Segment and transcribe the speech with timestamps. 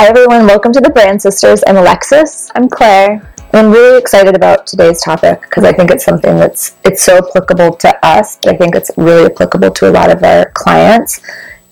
[0.00, 0.46] Hi, everyone.
[0.46, 1.62] Welcome to the Brand Sisters.
[1.66, 2.50] I'm Alexis.
[2.54, 3.20] I'm Claire.
[3.52, 7.74] I'm really excited about today's topic because I think it's something that's it's so applicable
[7.74, 11.20] to us, but I think it's really applicable to a lot of our clients,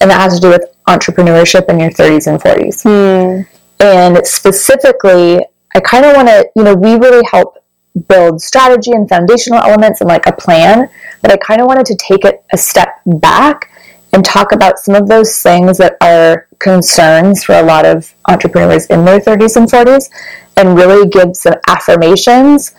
[0.03, 2.83] and that has to do with entrepreneurship in your 30s and 40s.
[2.83, 3.83] Hmm.
[3.83, 5.41] And specifically,
[5.75, 7.65] I kind of want to, you know, we really help
[8.09, 10.91] build strategy and foundational elements and like a plan,
[11.23, 13.71] but I kind of wanted to take it a step back
[14.19, 18.87] and talk about some of those things that are concerns for a lot of entrepreneurs
[18.87, 20.11] in their 30s and 40s
[20.57, 22.75] and really give some affirmations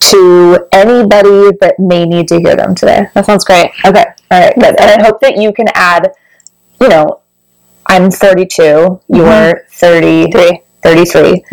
[0.00, 3.06] to anybody that may need to hear them today.
[3.14, 3.70] That sounds great.
[3.86, 4.78] Okay, all right, good.
[4.78, 6.12] And I hope that you can add,
[6.78, 7.22] you know,
[7.86, 10.60] I'm 42, you're 33.
[10.82, 11.44] 33.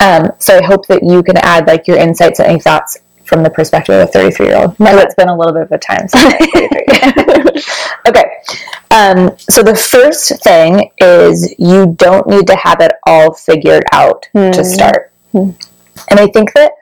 [0.00, 3.42] Um, so I hope that you can add like your insights and any thoughts from
[3.42, 4.78] the perspective of a 33 year old.
[4.78, 8.08] Now it's been a little bit of a time since I was 33.
[8.08, 8.24] okay.
[8.90, 14.28] Um, so the first thing is you don't need to have it all figured out
[14.34, 15.12] to start.
[15.32, 16.72] And I think that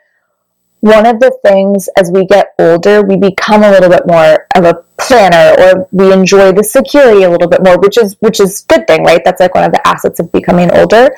[0.81, 4.65] one of the things as we get older, we become a little bit more of
[4.65, 8.63] a planner or we enjoy the security a little bit more, which is which is
[8.63, 9.23] good thing, right?
[9.25, 11.15] That's like one of the assets of becoming older.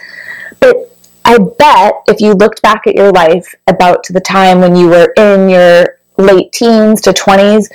[0.60, 0.93] But
[1.24, 4.88] I bet if you looked back at your life about to the time when you
[4.88, 7.70] were in your late teens to 20s,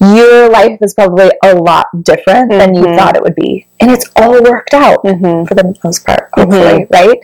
[0.00, 2.96] your life is probably a lot different than you Mhm.
[2.96, 3.66] thought it would be.
[3.80, 5.46] And it's all worked out Mhm.
[5.48, 7.18] for the most part, hopefully, right?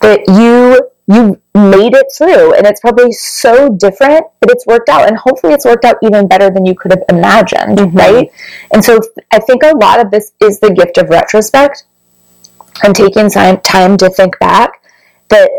[0.00, 0.78] That you
[1.08, 5.52] you made it through and it's probably so different, but it's worked out and hopefully
[5.52, 7.98] it's worked out even better than you could have imagined, Mhm.
[7.98, 8.30] right?
[8.72, 9.00] And so
[9.32, 11.82] I think a lot of this is the gift of retrospect
[12.84, 14.80] and taking time time to think back
[15.32, 15.50] that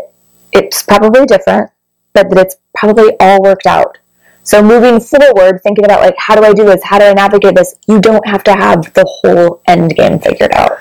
[0.52, 1.70] it's probably different,
[2.12, 3.98] but that it's probably all worked out.
[4.42, 6.82] So moving forward, thinking about like how do I do this?
[6.84, 7.74] How do I navigate this?
[7.88, 10.78] You don't have to have the whole end game figured out.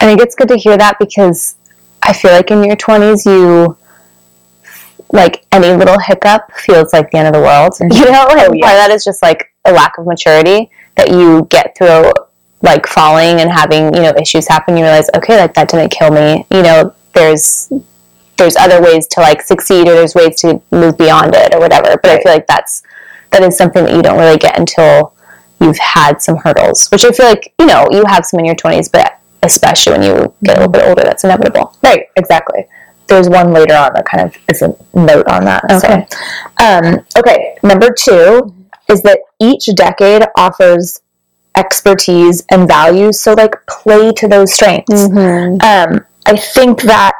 [0.00, 1.56] I think it's good to hear that because
[2.02, 3.76] I feel like in your 20s, you
[5.12, 7.74] like any little hiccup feels like the end of the world.
[7.80, 8.66] You know, like Oh, yeah.
[8.66, 12.12] part of that is just like a lack of maturity that you get through
[12.62, 14.76] like falling and having you know issues happen.
[14.76, 16.46] You realize, okay, like that didn't kill me.
[16.50, 17.72] You know, there's
[18.36, 21.98] there's other ways to like succeed or there's ways to move beyond it or whatever.
[22.02, 22.82] But I feel like that's
[23.30, 25.14] that is something that you don't really get until
[25.60, 28.56] you've had some hurdles, which I feel like you know you have some in your
[28.56, 31.76] 20s, but especially when you get a little bit older, that's inevitable.
[31.82, 32.66] Right, exactly.
[33.06, 35.64] There's one later on that kind of is a note on that.
[35.70, 36.06] Okay.
[36.08, 37.56] So, um, okay.
[37.62, 38.54] Number two
[38.88, 41.02] is that each decade offers
[41.54, 43.20] expertise and values.
[43.20, 45.04] So, like, play to those strengths.
[45.04, 47.12] Um, I think that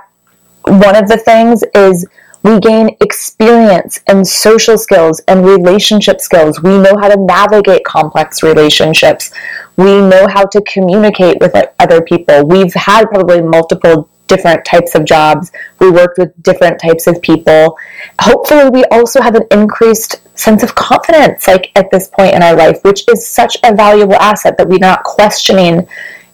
[0.66, 2.06] one of the things is
[2.42, 6.62] we gain experience and social skills and relationship skills.
[6.62, 9.32] We know how to navigate complex relationships.
[9.76, 12.46] We know how to communicate with other people.
[12.46, 15.52] We've had probably multiple different types of jobs.
[15.80, 17.78] We worked with different types of people.
[18.20, 22.56] Hopefully, we also have an increased sense of confidence, like at this point in our
[22.56, 25.86] life, which is such a valuable asset that we're not questioning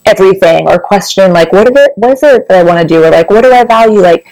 [0.06, 3.04] everything or question like what is it what is it that I want to do?
[3.04, 4.00] Or like what do I value?
[4.00, 4.26] Like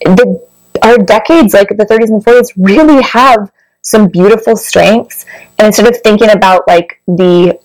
[0.00, 0.46] the
[0.82, 5.26] our decades like the 30s and 40s really have some beautiful strengths.
[5.58, 7.58] And instead of thinking about like the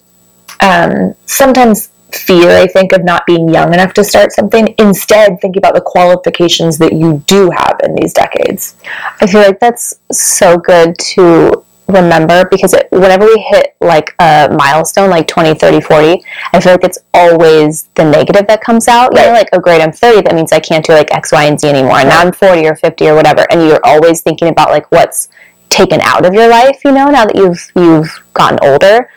[0.61, 5.59] um, sometimes fear I think of not being young enough to start something instead thinking
[5.59, 8.75] about the qualifications that you do have in these decades.
[9.19, 14.49] I feel like that's so good to remember because it, whenever we hit like a
[14.57, 16.23] milestone, like 20, 30, 40,
[16.53, 19.15] I feel like it's always the negative that comes out.
[19.15, 20.21] You know, like, oh, great, I'm 30.
[20.21, 21.97] That means I can't do like X, Y, and Z anymore.
[21.97, 23.45] And now I'm 40 or 50 or whatever.
[23.51, 25.29] And you're always thinking about like what's
[25.69, 29.09] taken out of your life, you know, now that you've, you've gotten older.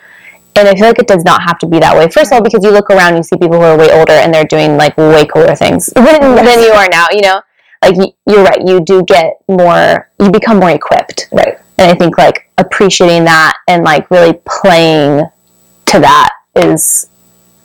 [0.57, 2.09] And I feel like it does not have to be that way.
[2.09, 4.35] First of all, because you look around, you see people who are way older and
[4.35, 7.41] they're doing like way cooler things than, than you are now, you know?
[7.81, 7.95] Like
[8.27, 11.29] you're right, you do get more, you become more equipped.
[11.31, 15.27] right And I think like appreciating that and like really playing
[15.87, 17.09] to that is,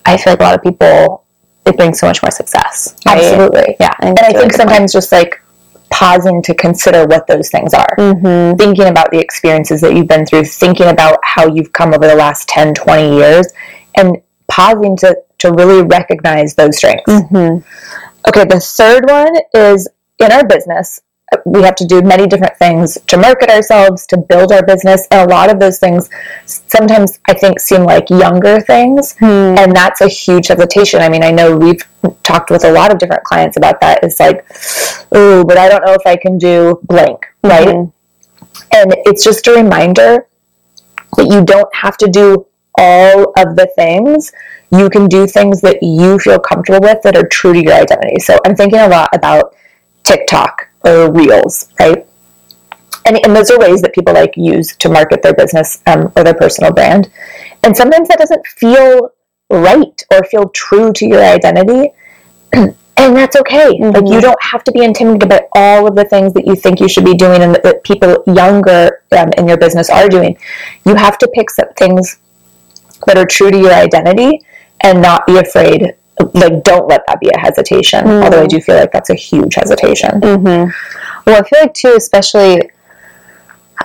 [0.06, 1.24] I feel like a lot of people,
[1.66, 2.96] it brings so much more success.
[3.06, 3.18] right?
[3.18, 3.94] absolutely Yeah.
[4.00, 5.42] and I think sometimes just like
[5.90, 10.26] pausing to consider what those things are hmm thinking about the experiences that you've been
[10.26, 13.48] through, thinking about how you've come over the last 10, 20 years,
[13.96, 14.18] and
[14.48, 17.12] pausing to, to really recognize those strengths.
[17.30, 17.58] hmm
[18.28, 19.90] Okay, the third one is
[20.20, 21.02] in our business,
[21.46, 25.30] we have to do many different things to market ourselves, to build our business, and
[25.30, 26.10] a lot of those things
[26.46, 29.56] sometimes I think seem like younger things, Hmm.
[29.58, 31.02] and that's a huge hesitation.
[31.02, 31.82] I mean, I know we've
[32.24, 34.00] talked with a lot of different clients about that.
[34.04, 34.46] It's like,
[35.12, 37.68] oh, but I don't know if I can do blank, right?
[37.68, 37.92] Mhm.
[38.76, 40.26] And it's just a reminder
[41.18, 42.46] that you don't have to do
[42.78, 44.32] all of the things,
[44.72, 48.20] you can do things that you feel comfortable with that are true to your identity.
[48.20, 49.54] So I'm thinking a lot about
[50.04, 52.06] TikTok or Reels, right?
[53.06, 56.24] And, and those are ways that people like use to market their business um, or
[56.24, 57.12] their personal brand.
[57.64, 59.10] And sometimes that doesn't feel
[59.50, 61.92] right or feel true to your identity.
[62.54, 63.72] and that's okay.
[63.74, 63.96] Mm-hmm.
[63.96, 66.80] Like you don't have to be intimidated by all of the things that you think
[66.80, 70.38] you should be doing and that, that people younger um, in your business are doing.
[70.86, 72.20] You have to pick some things
[73.06, 74.42] that are true to your identity
[74.82, 75.96] and not be afraid.
[76.34, 78.06] Like, don't let that be a hesitation.
[78.06, 78.24] Mm-hmm.
[78.24, 80.22] Although I do feel like that's a huge hesitation.
[80.22, 80.72] Mm-hmm.
[81.26, 82.70] Well, I feel like too, especially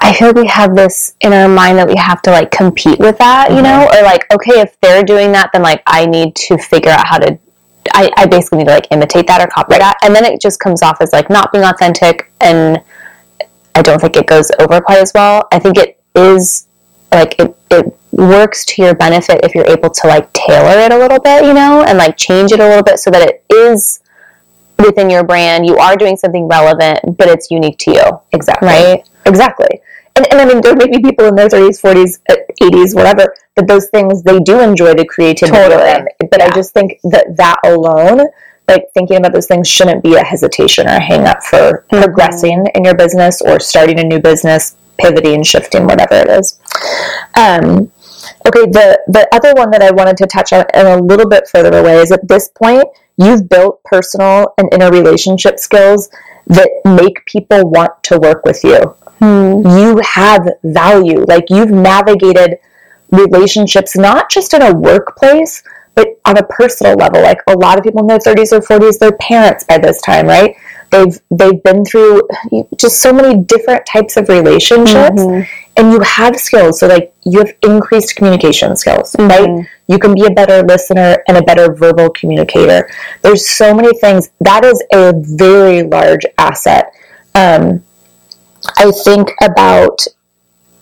[0.01, 2.99] I feel like we have this in our mind that we have to like compete
[2.99, 3.65] with that, you mm-hmm.
[3.65, 7.07] know, or like, okay, if they're doing that, then like I need to figure out
[7.07, 7.39] how to.
[7.95, 9.81] I, I basically need to like imitate that or copy right.
[9.81, 12.83] that, and then it just comes off as like not being authentic, and
[13.75, 15.49] I don't think it goes over quite as well.
[15.53, 16.67] I think it is
[17.11, 20.99] like it it works to your benefit if you're able to like tailor it a
[20.99, 24.01] little bit, you know, and like change it a little bit so that it is
[24.79, 25.67] within your brand.
[25.67, 28.21] You are doing something relevant, but it's unique to you.
[28.33, 28.69] Exactly.
[28.69, 29.09] Right.
[29.27, 29.81] Exactly.
[30.17, 32.19] And, and I mean, there may be people in their 30s, 40s,
[32.61, 35.57] 80s, whatever, that those things they do enjoy the creativity.
[35.57, 36.07] Totally.
[36.31, 36.47] But yeah.
[36.47, 38.27] I just think that that alone,
[38.67, 42.03] like thinking about those things, shouldn't be a hesitation or a hang up for mm-hmm.
[42.03, 46.59] progressing in your business or starting a new business, pivoting, shifting, whatever it is.
[47.35, 47.93] Um,
[48.47, 51.49] okay, the, the other one that I wanted to touch on in a little bit
[51.49, 52.85] further away is at this point,
[53.17, 56.09] you've built personal and interrelationship skills
[56.47, 58.79] that make people want to work with you.
[59.19, 59.67] Hmm.
[59.67, 61.25] You have value.
[61.25, 62.59] Like you've navigated
[63.11, 65.63] relationships, not just in a workplace,
[65.95, 67.21] but on a personal level.
[67.21, 70.27] Like a lot of people in their 30s or 40s, they're parents by this time,
[70.27, 70.55] right?
[70.91, 72.23] They've they've been through
[72.77, 75.68] just so many different types of relationships, mm-hmm.
[75.79, 76.81] And you have skills.
[76.81, 79.29] So like you have increased communication skills, mm-hmm.
[79.29, 79.69] right?
[79.87, 82.91] You can be a better listener and a better verbal communicator.
[83.23, 86.93] There's so many things that is a very large asset.
[87.35, 87.85] Um,
[88.77, 90.05] I think about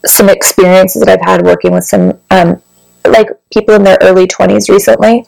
[0.07, 2.63] some experiences that I've had working with some um,
[3.07, 5.27] like people in their early 20s recently.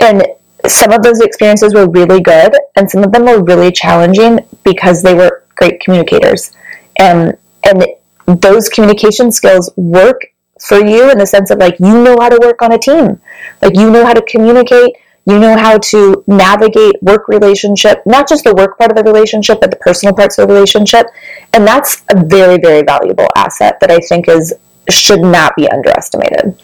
[0.00, 0.24] And
[0.66, 5.02] some of those experiences were really good and some of them were really challenging because
[5.02, 6.52] they were great communicators.
[7.00, 7.84] And and
[8.26, 10.20] those communication skills work
[10.60, 13.20] for you in the sense of like you know how to work on a team.
[13.60, 14.96] Like you know how to communicate,
[15.26, 19.60] you know how to navigate work relationship, not just the work part of the relationship,
[19.60, 21.06] but the personal parts of the relationship.
[21.52, 24.54] And that's a very, very valuable asset that I think is
[24.88, 26.58] should not be underestimated.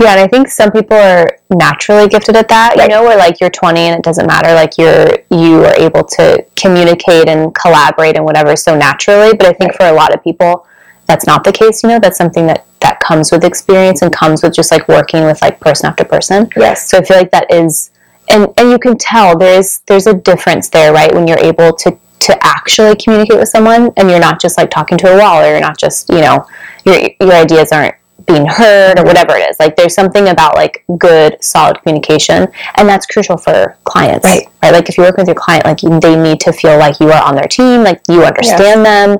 [0.00, 3.40] Yeah, and I think some people are naturally gifted at that, you know, where like
[3.40, 8.14] you're 20 and it doesn't matter, like you're you are able to communicate and collaborate
[8.14, 9.36] and whatever so naturally.
[9.36, 10.67] But I think for a lot of people,
[11.08, 11.82] that's not the case.
[11.82, 15.24] You know, that's something that that comes with experience and comes with just like working
[15.24, 16.48] with like person after person.
[16.56, 16.88] Yes.
[16.88, 17.90] So I feel like that is
[18.28, 21.12] and and you can tell there's there's a difference there, right?
[21.12, 24.98] When you're able to to actually communicate with someone and you're not just like talking
[24.98, 26.46] to a wall or you're not just you know
[26.84, 27.94] your your ideas aren't
[28.26, 32.88] being heard or whatever it is like there's something about like good solid communication and
[32.88, 36.20] that's crucial for clients right right like if you work with your client like they
[36.20, 39.06] need to feel like you are on their team like you understand yeah.
[39.06, 39.18] them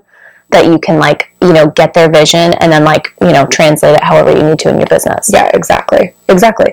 [0.51, 3.95] that you can like you know get their vision and then like you know translate
[3.95, 6.73] it however you need to in your business yeah exactly exactly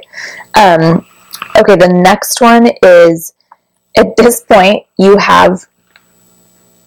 [0.56, 1.06] um,
[1.58, 3.34] Okay, the next one is
[3.98, 5.66] at this point, you have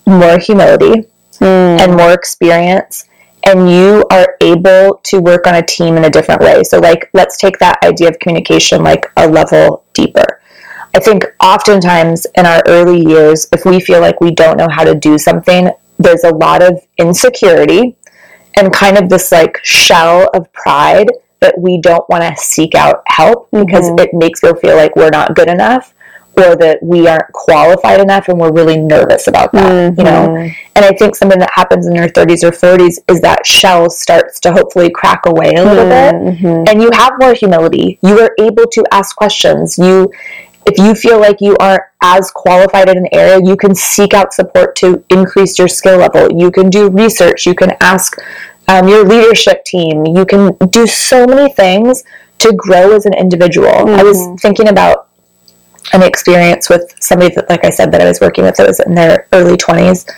[0.07, 1.81] more humility mm.
[1.81, 3.07] and more experience,
[3.45, 6.63] and you are able to work on a team in a different way.
[6.65, 10.43] So, like, let's take that idea of communication like a level deeper.
[10.95, 14.85] I think oftentimes in our early years, if we feel like we don't know how
[14.85, 17.97] to do something, there's a lot of insecurity
[18.57, 21.09] and kind of this like shell of pride
[21.41, 24.01] that we don't want to seek out help because mm-hmm.
[24.01, 25.95] it makes us feel like we're not good enough
[26.37, 30.01] or that we aren't qualified enough and we're really nervous about that mm-hmm.
[30.01, 30.71] you know mm-hmm.
[30.77, 34.39] and i think something that happens in your 30s or 40s is that shell starts
[34.41, 36.65] to hopefully crack away a little mm-hmm.
[36.65, 40.11] bit and you have more humility you are able to ask questions you
[40.67, 44.33] if you feel like you aren't as qualified in an area you can seek out
[44.33, 48.17] support to increase your skill level you can do research you can ask
[48.69, 50.07] um, your leadership team.
[50.07, 52.05] You can do so many things
[52.39, 53.69] to grow as an individual.
[53.69, 54.01] Mm-hmm.
[54.01, 54.37] I was mm-hmm.
[54.37, 55.09] thinking about
[55.93, 58.81] an experience with somebody that, like I said, that I was working with that was
[58.81, 60.09] in their early 20s.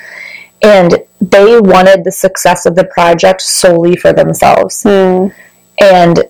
[0.62, 4.82] And they wanted the success of the project solely for themselves.
[4.82, 5.32] Mm.
[5.80, 6.24] And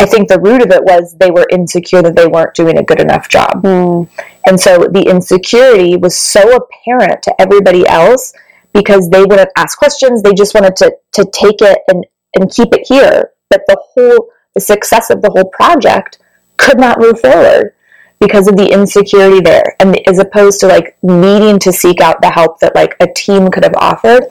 [0.00, 2.82] I think the root of it was they were insecure that they weren't doing a
[2.82, 3.62] good enough job.
[3.62, 4.08] Mm.
[4.48, 8.32] And so the insecurity was so apparent to everybody else
[8.72, 10.22] because they wouldn't ask questions.
[10.22, 13.32] They just wanted to, to take it and, and keep it here.
[13.50, 16.18] But the whole the success of the whole project
[16.56, 17.74] could not move forward
[18.18, 22.30] because of the insecurity there and as opposed to like needing to seek out the
[22.30, 24.24] help that like a team could have offered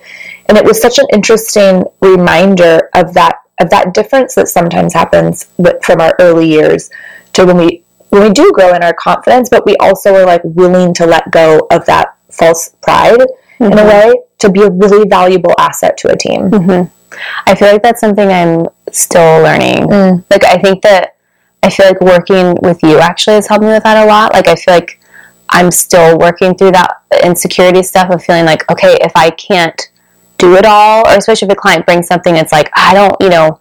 [0.50, 5.48] and it was such an interesting reminder of that of that difference that sometimes happens
[5.58, 6.90] with, from our early years
[7.32, 10.94] to when we we do grow in our confidence but we also are like willing
[10.94, 13.20] to let go of that false pride
[13.60, 13.72] mm-hmm.
[13.72, 17.18] in a way to be a really valuable asset to a team mm-hmm.
[17.46, 20.24] i feel like that's something i'm still learning mm.
[20.30, 21.18] like i think that
[21.64, 24.34] I feel like working with you actually has helped me with that a lot.
[24.34, 25.02] Like I feel like
[25.50, 29.90] I'm still working through that insecurity stuff of feeling like, okay, if I can't
[30.38, 33.30] do it all, or especially if a client brings something, it's like, I don't, you
[33.30, 33.60] know,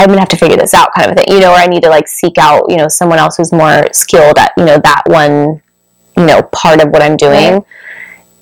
[0.00, 1.66] I'm gonna have to figure this out kind of a thing, you know, or I
[1.66, 4.78] need to like seek out, you know, someone else who's more skilled at, you know,
[4.78, 5.60] that one,
[6.16, 7.52] you know, part of what I'm doing.
[7.54, 7.64] Right.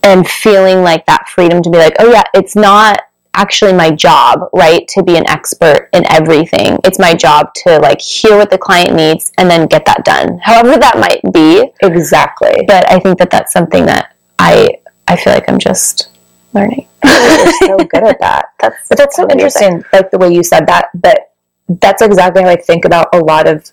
[0.05, 3.03] And feeling like that freedom to be like, oh yeah, it's not
[3.35, 6.79] actually my job, right, to be an expert in everything.
[6.85, 10.39] It's my job to like hear what the client needs and then get that done.
[10.39, 11.73] However that might be.
[11.83, 12.65] Exactly.
[12.69, 16.11] But I think that that's something that I I feel like I'm just
[16.53, 16.87] learning.
[17.03, 18.53] Oh, you're so good at that.
[18.61, 20.91] That's but that's so interesting, like the way you said that.
[20.95, 21.28] But
[21.69, 23.71] that's exactly how I think about a lot of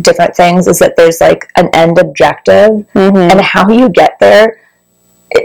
[0.00, 0.66] different things.
[0.66, 3.16] Is that there's like an end objective, mm-hmm.
[3.16, 4.58] and how you get there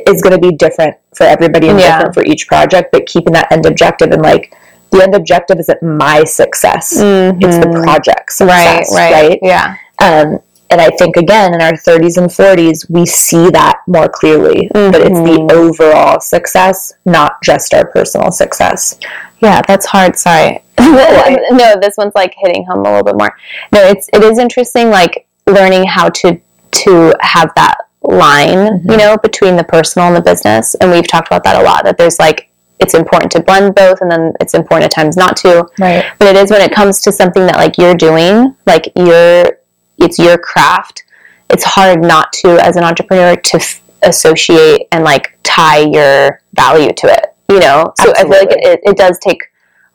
[0.08, 1.98] is going to be different for everybody and yeah.
[1.98, 4.54] different for each project, but keeping that end objective and like
[4.92, 7.40] the end objective isn't my success; mm-hmm.
[7.42, 9.12] it's the project's success, right?
[9.12, 9.30] Right?
[9.30, 9.40] right?
[9.42, 9.78] Yeah.
[10.02, 10.40] Um,
[10.70, 14.92] and I think again in our 30s and 40s we see that more clearly, mm-hmm.
[14.92, 15.58] but it's the mm-hmm.
[15.58, 19.00] overall success, not just our personal success.
[19.40, 20.18] Yeah, that's hard.
[20.18, 20.62] Sorry.
[21.52, 23.36] no, this one's like hitting home a little bit more.
[23.72, 26.40] No, it's it is interesting, like learning how to
[26.72, 28.92] to have that line, mm-hmm.
[28.92, 30.76] you know, between the personal and the business.
[30.76, 34.02] And we've talked about that a lot, that there's like, it's important to blend both
[34.02, 35.68] and then it's important at times not to.
[35.80, 36.06] Right.
[36.20, 39.58] But it is when it comes to something that like you're doing, like your,
[39.98, 41.04] it's your craft.
[41.50, 46.94] It's hard not to, as an entrepreneur, to f- associate and like tie your value
[46.94, 47.94] to it, you know?
[47.98, 48.20] So Absolutely.
[48.20, 49.42] I feel like it, it does take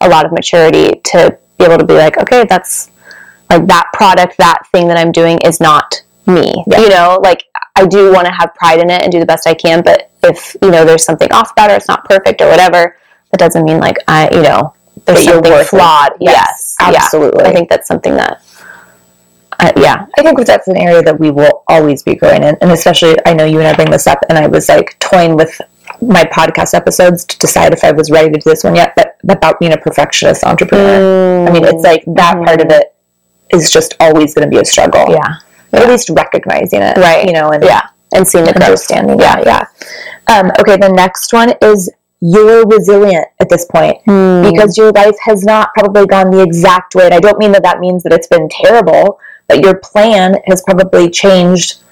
[0.03, 2.91] a lot of maturity to be able to be like, okay, that's
[3.49, 6.53] like that product, that thing that I'm doing is not me.
[6.67, 6.81] Yeah.
[6.81, 7.43] You know, like
[7.75, 10.11] I do want to have pride in it and do the best I can, but
[10.23, 12.97] if, you know, there's something off about it or it's not perfect or whatever,
[13.31, 14.73] that doesn't mean like I, you know,
[15.05, 16.13] there's something flawed.
[16.19, 17.43] Yes, yes, absolutely.
[17.43, 17.49] Yeah.
[17.49, 18.41] I think that's something that
[19.59, 22.71] uh, yeah, I think that's an area that we will always be growing in, and
[22.71, 25.61] especially I know you and I bring this up, and I was like toying with
[26.07, 28.93] my podcast episodes to decide if I was ready to do this one yet.
[28.95, 31.49] But about being a perfectionist entrepreneur, mm.
[31.49, 32.45] I mean, it's like that mm.
[32.45, 32.95] part of it
[33.53, 35.05] is just always going to be a struggle.
[35.09, 35.35] Yeah,
[35.73, 35.79] yeah.
[35.79, 37.25] at least recognizing it, right?
[37.25, 39.19] You know, and yeah, and seeing the understanding.
[39.19, 39.65] Yeah, yeah.
[40.27, 41.91] Um, okay, the next one is
[42.25, 44.49] you're resilient at this point mm.
[44.49, 47.05] because your life has not probably gone the exact way.
[47.05, 49.19] And I don't mean that that means that it's been terrible,
[49.49, 51.82] but your plan has probably changed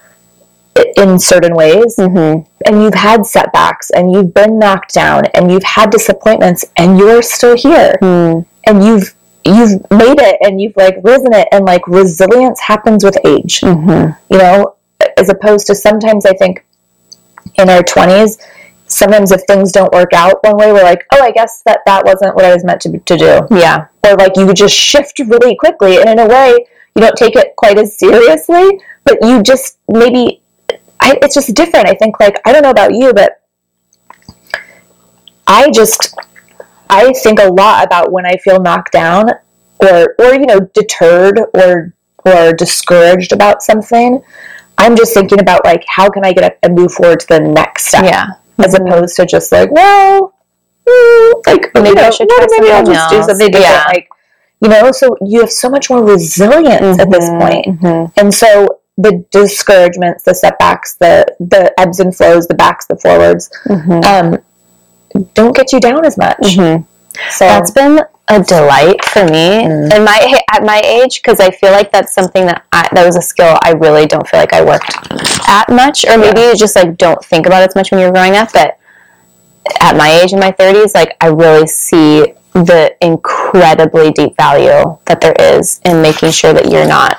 [0.98, 2.42] in certain ways mm-hmm.
[2.66, 7.22] and you've had setbacks and you've been knocked down and you've had disappointments and you're
[7.22, 8.46] still here mm.
[8.66, 13.18] and you've you've made it and you've like risen it and like resilience happens with
[13.26, 14.12] age mm-hmm.
[14.32, 14.76] you know
[15.18, 16.64] as opposed to sometimes i think
[17.56, 18.40] in our 20s
[18.86, 22.06] sometimes if things don't work out one way we're like oh i guess that that
[22.06, 25.56] wasn't what i was meant to, to do yeah or like you just shift really
[25.56, 26.56] quickly and in a way
[26.96, 30.41] you don't take it quite as seriously but you just maybe
[31.02, 33.42] I, it's just different i think like i don't know about you but
[35.48, 36.16] i just
[36.92, 39.30] I think a lot about when I feel knocked down
[39.80, 41.94] or or you know deterred or
[42.26, 44.22] or discouraged about something.
[44.78, 47.40] I'm just thinking about like how can I get up and move forward to the
[47.40, 48.28] next step, yeah,
[48.60, 48.88] as mm-hmm.
[48.88, 50.36] opposed to just like well,
[50.86, 53.64] mm, like maybe you know, I should try maybe I'll just do something different.
[53.64, 53.86] Yeah.
[53.88, 54.10] Like
[54.60, 57.00] you know, so you have so much more resilience mm-hmm.
[57.00, 57.40] at this mm-hmm.
[57.40, 57.82] point.
[57.82, 58.20] Mm-hmm.
[58.20, 63.50] and so the discouragements, the setbacks, the the ebbs and flows, the backs, the forwards.
[63.66, 64.04] Mm-hmm.
[64.04, 64.42] Um,
[65.34, 66.38] don't get you down as much.
[66.40, 66.84] Mm-hmm.
[67.32, 69.92] So that's been a delight for me mm.
[69.92, 73.18] and my at my age because I feel like that's something that I, that was
[73.18, 74.96] a skill I really don't feel like I worked
[75.48, 76.52] at much, or maybe yeah.
[76.52, 78.54] you just like don't think about it as much when you're growing up.
[78.54, 78.78] But
[79.82, 85.22] at my age in my 30s, like I really see the incredibly deep value that
[85.22, 87.18] there is in making sure that you're not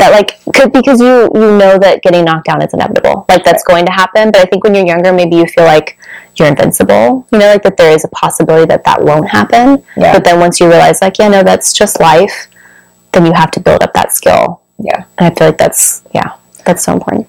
[0.00, 3.24] that like could because you you know that getting knocked down is inevitable.
[3.28, 4.30] Like that's going to happen.
[4.32, 5.98] But i think when you're younger maybe you feel like
[6.36, 7.26] you're invincible.
[7.32, 9.84] You know like that there is a possibility that that won't happen.
[9.96, 10.12] Yeah.
[10.12, 12.48] but then once you realize like yeah no that's just life
[13.12, 14.62] then you have to build up that skill.
[14.78, 15.04] Yeah.
[15.18, 17.28] And i feel like that's yeah that's so important.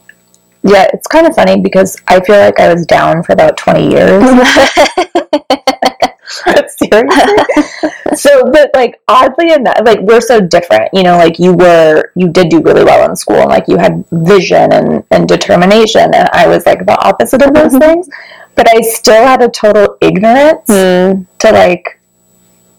[0.63, 3.89] Yeah it's kind of funny because i feel like i was down for about 20
[3.89, 4.23] years
[6.67, 6.89] Seriously?
[8.15, 10.89] so, but like oddly enough, like we're so different.
[10.93, 13.77] You know, like you were, you did do really well in school, and like you
[13.77, 18.09] had vision and and determination, and I was like the opposite of those things.
[18.55, 21.99] But I still had a total ignorance Mm, to like,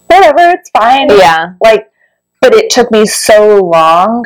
[0.07, 1.09] whatever, it's fine.
[1.09, 1.53] yeah.
[1.61, 1.91] Like,
[2.41, 4.25] but it took me so long.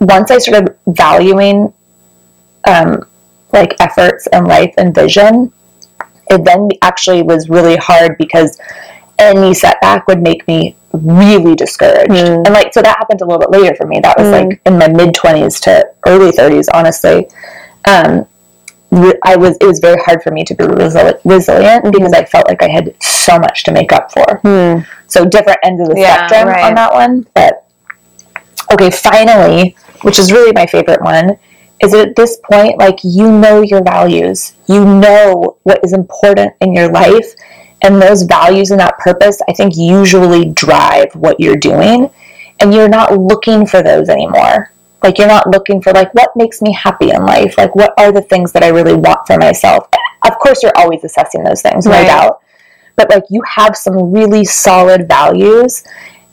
[0.00, 1.72] Once I started valuing,
[2.68, 3.06] um,
[3.52, 5.52] like efforts and life and vision,
[6.30, 8.58] it then actually was really hard because
[9.18, 12.10] any setback would make me really discouraged.
[12.10, 12.46] Mm.
[12.46, 14.00] And like, so that happened a little bit later for me.
[14.00, 14.32] That was Mm.
[14.50, 17.28] like in my mid twenties to early thirties, honestly.
[17.84, 18.26] Um,
[19.24, 22.46] I was it was very hard for me to be resi- resilient because I felt
[22.46, 24.40] like I had so much to make up for.
[24.44, 24.86] Mm.
[25.08, 26.64] So different ends of the Yeah, spectrum right.
[26.64, 27.26] on that one.
[27.34, 27.66] But
[28.72, 31.38] okay, finally, which is really my favorite one,
[31.84, 36.72] is at this point, like you know your values, you know what is important in
[36.74, 37.34] your life,
[37.82, 42.10] and those values and that purpose, I think, usually drive what you're doing,
[42.60, 44.72] and you're not looking for those anymore.
[45.02, 47.58] Like you're not looking for like what makes me happy in life.
[47.58, 49.86] Like what are the things that I really want for myself.
[50.26, 52.06] Of course, you're always assessing those things, no Right.
[52.06, 52.40] doubt
[52.96, 55.82] but like you have some really solid values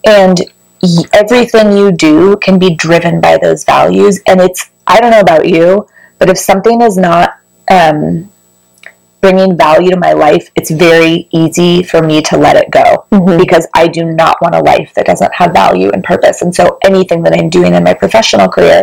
[0.05, 0.41] and
[0.81, 5.19] y- everything you do can be driven by those values and it's i don't know
[5.29, 5.87] about you
[6.19, 7.27] but if something is not
[7.69, 8.29] um,
[9.21, 13.37] bringing value to my life it's very easy for me to let it go Mhm.
[13.43, 16.77] because i do not want a life that doesn't have value and purpose and so
[16.83, 18.81] anything that i'm doing in my professional career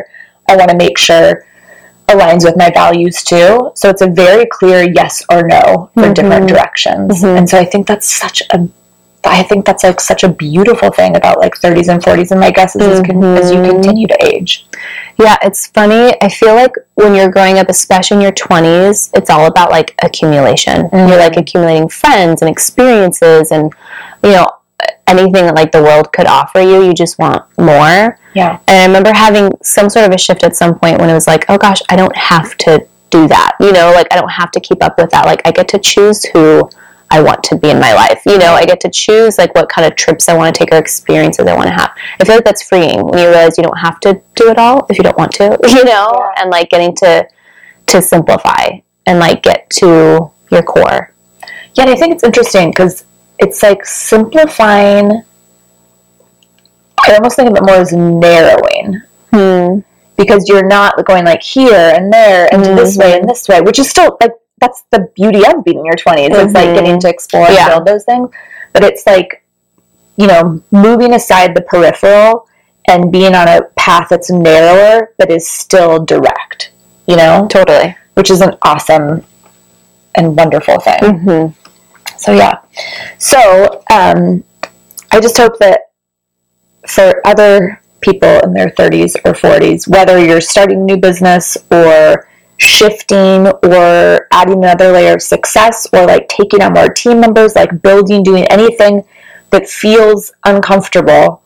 [0.49, 1.45] i want to make sure
[2.09, 3.71] aligns with my values too.
[3.75, 6.49] So it's a very clear yes or no for different Mhm.
[6.49, 7.23] directions.
[7.23, 7.37] Mhm.
[7.39, 8.59] And so I think that's such a
[9.25, 12.51] I think that's like such a beautiful thing about like 30s and 40s and my
[12.51, 13.71] guess is as, con- as you Mhm.
[13.71, 14.67] continue to age.
[15.19, 16.15] Yeah, it's funny.
[16.23, 19.95] I feel like when you're growing up, especially in your 20s, it's all about like
[20.03, 20.89] accumulation.
[20.91, 21.09] Mhm.
[21.09, 23.73] You're like accumulating friends and experiences and,
[24.23, 24.51] you know,
[25.09, 26.83] anything that like the world could offer you.
[26.85, 28.19] You just want more.
[28.35, 28.59] Yeah.
[28.69, 31.27] And I remember having some sort of a shift at some point when it was
[31.27, 33.57] like, oh gosh, I don't have to do that.
[33.59, 35.27] You know, like I don't have to keep up with that.
[35.27, 36.69] Like I get to choose who
[37.11, 38.21] I want to be in my life.
[38.27, 40.73] You know, I get to choose like what kind of trips I want to take
[40.75, 41.91] or experiences I want to have.
[42.21, 44.87] I feel like that's freeing when you realize you don't have to do it all
[44.91, 46.43] if you don't want to, you know, Yeah.
[46.43, 47.27] and like getting to
[47.87, 48.69] to simplify
[49.07, 51.13] and like get to your core.
[51.75, 53.05] Yeah, and I think it's interesting because
[53.39, 55.23] it's like simplifying.
[57.07, 59.01] I almost think of it more as narrowing
[59.33, 59.81] Hmm.
[60.17, 63.79] because you're not going like here and there and this way and this way, which
[63.79, 66.31] is still like that's the beauty of being in your 20s.
[66.31, 67.69] It's like getting to explore and Yeah.
[67.69, 68.31] build those things,
[68.73, 69.43] but it's like
[70.17, 72.47] you know moving aside the peripheral
[72.89, 76.73] and being on a path that's narrower but is still direct.
[77.07, 77.97] You know, Totally.
[78.15, 79.25] which is an awesome
[80.15, 80.99] and wonderful thing.
[81.19, 81.47] hmm
[82.19, 82.59] So yeah.
[83.19, 84.45] So um,
[85.11, 85.81] I just hope that
[86.87, 92.28] for other people in their 30s or 40s, whether you're starting a new business or
[92.59, 97.83] shifting or adding another layer of success or like taking on more team members, like
[97.83, 99.05] building, doing anything
[99.51, 101.43] that feels uncomfortable,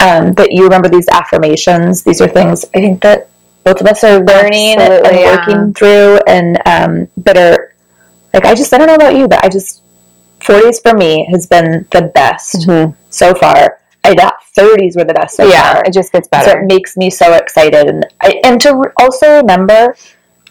[0.00, 2.02] um, that you remember these affirmations.
[2.02, 3.28] These are things I think that
[3.64, 5.36] both of us are learning Absolutely, and yeah.
[5.36, 7.74] working through and um, that are
[8.34, 9.82] like I just I don't know about you, but I just
[10.40, 12.94] 40s for me has been the best Mhm.
[13.10, 13.78] so far.
[14.04, 15.82] I thought 30s were the best so Yeah, far.
[15.84, 16.50] it just gets better.
[16.50, 19.96] So it makes me so excited, and I, and to also remember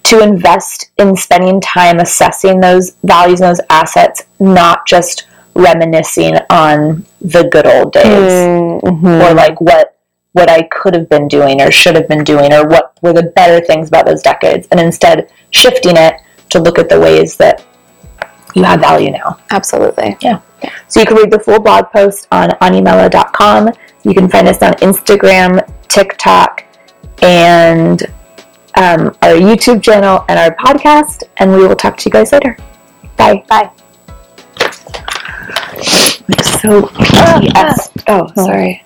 [0.05, 7.05] to invest in spending time assessing those values and those assets, not just reminiscing on
[7.21, 8.31] the good old days
[8.83, 9.23] Mhm.
[9.29, 9.91] or like what
[10.33, 13.23] what I could have been doing or should have been doing or what were the
[13.23, 16.15] better things about those decades, and instead shifting it
[16.49, 17.63] to look at the ways that
[18.53, 19.37] you have value now.
[19.51, 20.17] Absolutely.
[20.19, 20.39] Yeah.
[20.89, 23.71] So you can read the full blog post on animela.com.
[24.03, 26.65] You can find us on Instagram, TikTok,
[27.21, 28.03] and
[28.77, 31.23] um, our YouTube channel and our podcast.
[31.37, 32.57] And we will talk to you guys later.
[33.17, 33.43] Bye.
[33.47, 33.71] Bye.
[36.41, 36.89] So,
[37.41, 37.91] yes.
[38.07, 38.83] Oh, sorry.